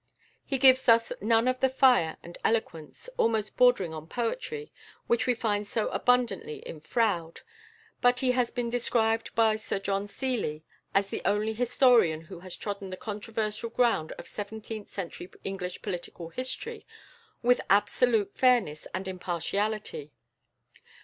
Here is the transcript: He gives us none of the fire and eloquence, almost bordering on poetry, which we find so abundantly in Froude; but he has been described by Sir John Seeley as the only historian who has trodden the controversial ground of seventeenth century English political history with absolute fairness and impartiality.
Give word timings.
He 0.43 0.57
gives 0.57 0.89
us 0.89 1.11
none 1.21 1.47
of 1.47 1.59
the 1.59 1.69
fire 1.69 2.17
and 2.23 2.35
eloquence, 2.43 3.07
almost 3.19 3.55
bordering 3.55 3.93
on 3.93 4.07
poetry, 4.07 4.71
which 5.05 5.27
we 5.27 5.35
find 5.35 5.67
so 5.67 5.89
abundantly 5.89 6.55
in 6.67 6.79
Froude; 6.79 7.41
but 8.01 8.21
he 8.21 8.31
has 8.31 8.49
been 8.49 8.71
described 8.71 9.29
by 9.35 9.57
Sir 9.57 9.77
John 9.77 10.07
Seeley 10.07 10.63
as 10.95 11.11
the 11.11 11.21
only 11.23 11.53
historian 11.53 12.21
who 12.21 12.39
has 12.39 12.55
trodden 12.55 12.89
the 12.89 12.97
controversial 12.97 13.69
ground 13.69 14.11
of 14.13 14.27
seventeenth 14.27 14.89
century 14.91 15.29
English 15.43 15.83
political 15.83 16.29
history 16.29 16.83
with 17.43 17.61
absolute 17.69 18.35
fairness 18.35 18.87
and 18.95 19.07
impartiality. 19.07 20.13